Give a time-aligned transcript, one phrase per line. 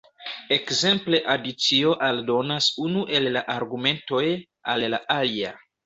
[0.55, 4.27] Ekzemple adicio aldonas unu el la argumentoj
[4.75, 5.59] al la alia.